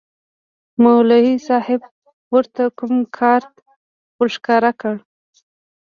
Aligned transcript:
مولوي 0.83 1.35
صاحب 1.47 1.81
ورته 2.33 2.63
کوم 2.77 2.93
کارت 3.17 3.51
ورښکاره 4.19 4.71
کړ. 4.81 4.95